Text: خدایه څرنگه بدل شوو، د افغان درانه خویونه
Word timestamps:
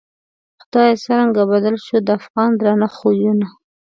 خدایه 0.61 0.95
څرنگه 1.03 1.43
بدل 1.51 1.75
شوو، 1.85 2.05
د 2.05 2.09
افغان 2.19 2.51
درانه 2.59 2.87
خویونه 2.95 3.47